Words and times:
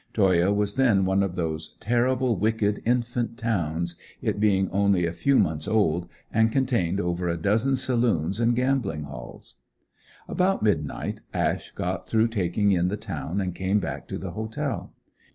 Toyah 0.15 0.51
was 0.51 0.77
then 0.77 1.05
one 1.05 1.21
of 1.21 1.35
those 1.35 1.77
terrible 1.79 2.35
wicked 2.35 2.81
infant 2.87 3.37
towns, 3.37 3.95
it 4.19 4.39
being 4.39 4.67
only 4.71 5.05
a 5.05 5.13
few 5.13 5.37
months 5.37 5.67
old 5.67 6.07
and 6.33 6.51
contained 6.51 6.99
over 6.99 7.29
a 7.29 7.37
dozen 7.37 7.75
saloons 7.75 8.39
and 8.39 8.55
gambling 8.55 9.03
halls. 9.03 9.57
About 10.27 10.63
midnight 10.63 11.21
Ash 11.35 11.69
got 11.75 12.07
through 12.09 12.29
taking 12.29 12.71
in 12.71 12.87
the 12.87 12.97
town 12.97 13.39
and 13.39 13.53
came 13.53 13.79
back 13.79 14.07
to 14.07 14.17
the 14.17 14.31
hotel. 14.31 14.91